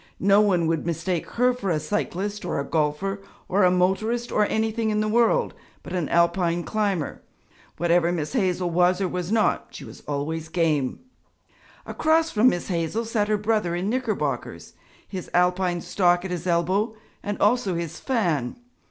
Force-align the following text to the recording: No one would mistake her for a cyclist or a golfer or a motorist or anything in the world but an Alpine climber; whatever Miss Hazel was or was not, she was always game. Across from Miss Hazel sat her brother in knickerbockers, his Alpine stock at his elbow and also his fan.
No 0.19 0.41
one 0.41 0.65
would 0.65 0.83
mistake 0.83 1.29
her 1.33 1.53
for 1.53 1.69
a 1.69 1.79
cyclist 1.79 2.43
or 2.43 2.59
a 2.59 2.63
golfer 2.65 3.21
or 3.47 3.63
a 3.63 3.69
motorist 3.69 4.31
or 4.31 4.47
anything 4.47 4.89
in 4.89 4.99
the 4.99 5.07
world 5.07 5.53
but 5.83 5.93
an 5.93 6.09
Alpine 6.09 6.63
climber; 6.63 7.21
whatever 7.77 8.11
Miss 8.11 8.33
Hazel 8.33 8.71
was 8.71 8.99
or 8.99 9.07
was 9.07 9.31
not, 9.31 9.67
she 9.69 9.85
was 9.85 10.01
always 10.07 10.49
game. 10.49 11.01
Across 11.85 12.31
from 12.31 12.49
Miss 12.49 12.69
Hazel 12.69 13.05
sat 13.05 13.27
her 13.27 13.37
brother 13.37 13.75
in 13.75 13.91
knickerbockers, 13.91 14.73
his 15.07 15.29
Alpine 15.35 15.81
stock 15.81 16.25
at 16.25 16.31
his 16.31 16.47
elbow 16.47 16.95
and 17.21 17.37
also 17.39 17.75
his 17.75 17.99
fan. 17.99 18.55